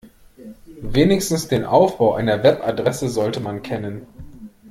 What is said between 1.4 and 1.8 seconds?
den